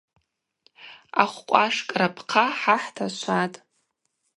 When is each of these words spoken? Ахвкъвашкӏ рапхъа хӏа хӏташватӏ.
Ахвкъвашкӏ 1.23 1.91
рапхъа 1.99 2.45
хӏа 2.59 2.75
хӏташватӏ. 2.83 3.57